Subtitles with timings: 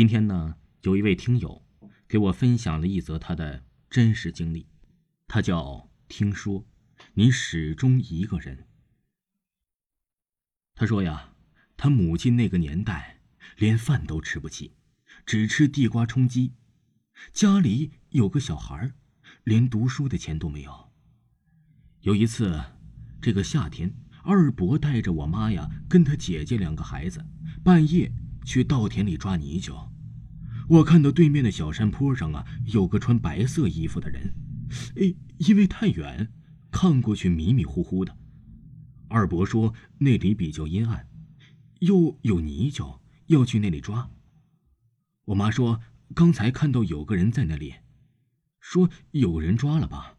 [0.00, 1.62] 今天呢，有一位听友
[2.08, 4.66] 给我分享了一则他的真实经历，
[5.28, 6.66] 他叫听说，
[7.12, 8.66] 你始终一个人。
[10.74, 11.34] 他说呀，
[11.76, 13.20] 他母亲那个年代
[13.58, 14.72] 连饭都吃不起，
[15.26, 16.54] 只吃地瓜充饥，
[17.30, 18.94] 家里有个小孩
[19.44, 20.90] 连读书的钱都没有。
[22.00, 22.58] 有一次，
[23.20, 27.22] 这个夏天，二伯带着我妈呀，跟他姐姐两个孩子，
[27.62, 28.10] 半夜
[28.46, 29.89] 去稻田里抓泥鳅。
[30.70, 34.32] 我看到对面的小山坡上啊，有个穿白色衣服的人，
[34.94, 36.32] 哎，因为太远，
[36.70, 38.16] 看过去迷迷糊糊的。
[39.08, 41.08] 二伯说那里比较阴暗，
[41.80, 44.12] 又有泥鳅，要去那里抓。
[45.24, 45.80] 我妈说
[46.14, 47.74] 刚才看到有个人在那里，
[48.60, 50.18] 说有人抓了吧。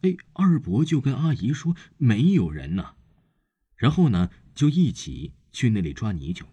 [0.00, 2.94] 哎，二伯就跟阿姨说没有人呢，
[3.76, 6.46] 然后呢就一起去那里抓泥鳅。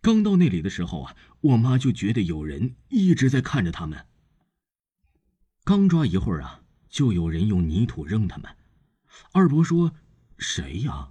[0.00, 4.06] 刚到那里的时候啊，我妈就觉得有人一直在看着他们。
[5.64, 8.56] 刚抓一会儿啊，就有人用泥土扔他们。
[9.32, 9.94] 二伯说
[10.38, 11.10] ：“谁呀？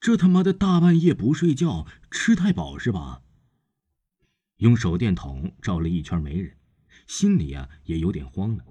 [0.00, 3.22] 这他妈的大半夜不睡觉，吃太饱是吧？”
[4.58, 6.56] 用手电筒照了一圈没人，
[7.06, 8.64] 心里啊也有点慌了。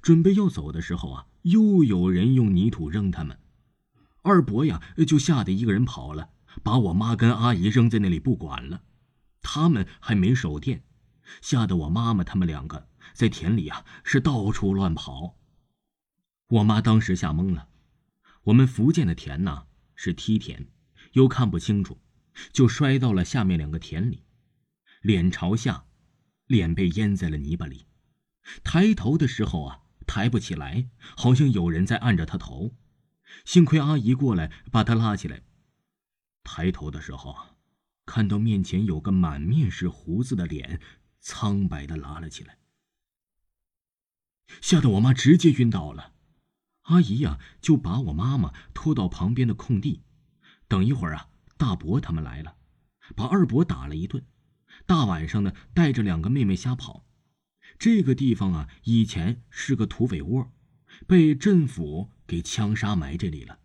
[0.00, 3.38] 准备要走的时候啊，又有人用泥土扔他们，
[4.22, 6.30] 二伯呀就吓得一个人跑了，
[6.62, 8.82] 把我妈跟阿姨扔在那里不管了。
[9.42, 10.84] 他们还没手电，
[11.40, 15.36] 吓得我妈妈他们两个在田里啊是到处乱跑。
[16.48, 17.68] 我妈当时吓懵了，
[18.44, 20.68] 我们福建的田呐是梯田，
[21.12, 21.98] 又看不清楚，
[22.52, 24.24] 就摔到了下面两个田里，
[25.00, 25.84] 脸朝下，
[26.46, 27.86] 脸被淹在了泥巴里。
[28.62, 32.74] 抬头的时候啊，抬不起来，好像有人在按着他头。
[33.44, 35.42] 幸亏阿姨过来把他拉起来。
[36.46, 37.36] 抬头的时候，
[38.06, 40.80] 看到面前有个满面是胡子的脸，
[41.18, 42.58] 苍白的拉了起来，
[44.62, 46.12] 吓得我妈直接晕倒了。
[46.82, 50.04] 阿姨呀，就把我妈妈拖到旁边的空地。
[50.68, 52.56] 等一会儿啊，大伯他们来了，
[53.16, 54.24] 把二伯打了一顿。
[54.86, 57.04] 大晚上的，带着两个妹妹瞎跑。
[57.76, 60.52] 这个地方啊，以前是个土匪窝，
[61.08, 63.58] 被政府给枪杀埋这里了。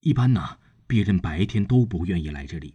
[0.00, 2.74] 一般呢，别人白天都不愿意来这里，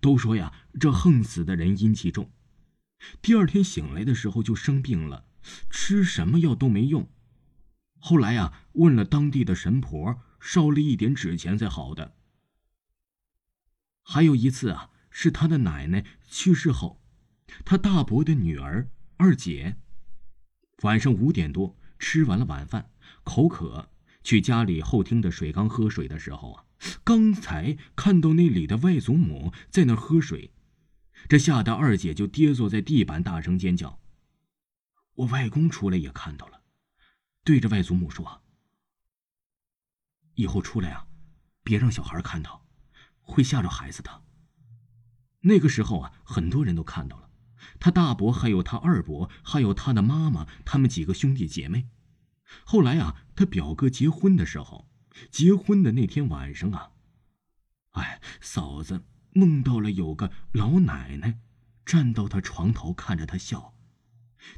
[0.00, 2.32] 都说呀，这横死的人阴气重。
[3.22, 5.28] 第二天醒来的时候就生病了，
[5.70, 7.08] 吃什么药都没用。
[7.98, 12.16] 后来呀，问了当地的神婆，烧了一点纸钱才好的。
[14.02, 17.02] 还有一次啊，是他的奶奶去世后，
[17.64, 18.88] 他大伯的女儿。
[19.18, 19.76] 二姐，
[20.82, 22.90] 晚上五点多吃完了晚饭，
[23.24, 23.90] 口渴，
[24.26, 26.64] 去家里后厅的水缸喝水的时候啊，
[27.04, 30.52] 刚才看到那里的外祖母在那喝水，
[31.28, 34.00] 这吓得二姐就跌坐在地板，大声尖叫。
[35.14, 36.60] 我外公出来也看到了，
[37.44, 38.42] 对着外祖母说
[40.34, 41.06] ：“以后出来啊，
[41.62, 42.66] 别让小孩看到，
[43.20, 44.24] 会吓着孩子的。”
[45.42, 47.30] 那个时候啊，很多人都看到了。
[47.78, 51.86] 他大伯，还有他二伯，还有他的妈妈，他们几个兄弟姐妹。
[52.64, 54.88] 后来啊，他表哥结婚的时候，
[55.30, 56.92] 结婚的那天晚上啊，
[57.92, 61.40] 哎，嫂子梦到了有个老奶奶
[61.84, 63.74] 站到他床头看着他笑，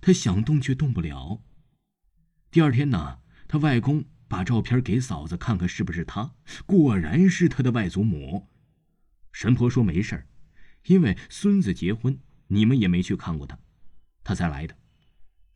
[0.01, 1.43] 他想动却动不了。
[2.51, 6.35] 第二天呢，他外公把照片给嫂子看看是不是他，
[6.67, 8.49] 果然是他的外祖母。
[9.33, 10.27] 神婆说没事
[10.87, 12.21] 因为孙子结婚。
[12.51, 13.59] 你们也没去看过他，
[14.25, 14.78] 他才来的。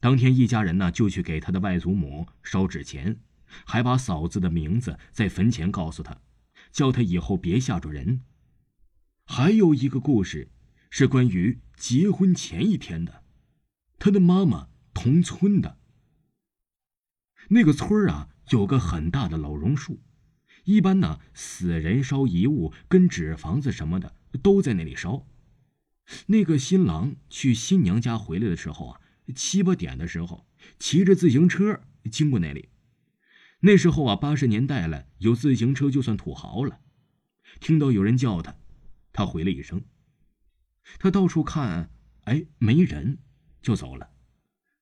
[0.03, 3.21] 当天一家人呢就去给他的外祖母烧纸钱，
[3.65, 6.21] 还把嫂子的名字在坟前告诉他，
[6.73, 8.25] 叫他以后别吓着人。
[9.27, 10.51] 还有一个故事，
[10.91, 13.23] 是关于结婚前一天的，
[14.01, 15.79] 他的妈妈同村的。
[17.51, 20.01] 那个村啊有个很大的老榕树，
[20.65, 25.29] 一般呢死人烧遗物跟纸房子什么的都在那里烧。
[26.27, 29.01] 那个新郎去新娘家回来的时候啊，
[29.35, 30.47] 七八点的时候，
[30.79, 32.69] 骑着自行车经过那里。
[33.61, 36.81] 那时候啊，八十年代了，有自行车就算土豪了。
[37.61, 38.57] 听到有人叫他，
[39.13, 39.85] 他回了一声。
[40.99, 41.93] 他到处看，
[42.25, 43.19] 哎，没人，
[43.63, 44.11] 就走了。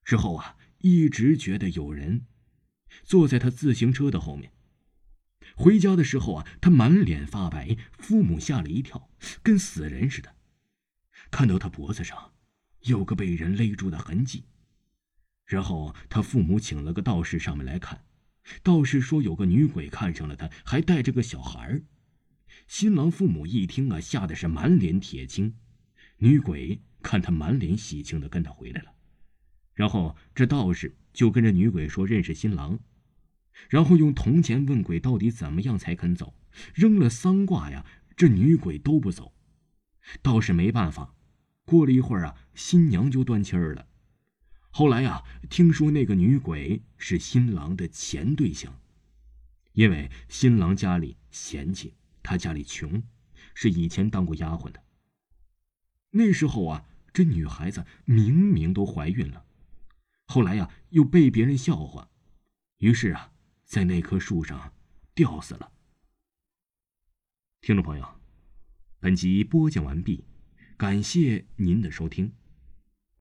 [0.04, 2.26] 之后啊，一直觉得有人
[3.04, 4.52] 坐在他自行车的后面。
[5.56, 9.10] 回家的时候啊，他满脸发白，父母吓了一跳，
[9.42, 10.34] 跟死人似的。
[11.30, 12.32] 看到他脖子上
[12.82, 14.44] 有个被人勒住的痕迹，
[15.46, 18.04] 然后他父母请了个道士上门来看，
[18.62, 21.82] 道士说有个女鬼看上了他，还带着个小孩
[22.66, 25.54] 新郎父母一听啊，吓得是满脸铁青。
[26.18, 28.92] 女鬼看他满脸喜庆的跟他回来了，
[29.74, 32.78] 然后这道士就跟着女鬼说认识新郎，
[33.68, 36.34] 然后用铜钱问鬼到底怎么样才肯走，
[36.74, 37.84] 扔了三卦呀，
[38.16, 39.34] 这女鬼都不走，
[40.22, 41.14] 道士没办法。
[41.70, 43.86] 过了一会儿啊，新娘就断气儿了。
[44.70, 48.80] 后来呀，听说那个女鬼是新郎的前对象，
[49.74, 51.94] 因为新郎家里嫌弃
[52.24, 53.00] 他家里穷，
[53.54, 54.82] 是以前当过丫鬟的。
[56.10, 59.44] 那时候啊，这女孩子明明都怀孕了，
[60.26, 62.10] 后来呀又被别人笑话，
[62.78, 63.32] 于是啊，
[63.64, 64.72] 在那棵树上
[65.14, 65.70] 吊死了。
[67.60, 68.20] 听众朋友，
[68.98, 70.24] 本集播讲完毕，
[70.80, 72.32] 感谢您的收听。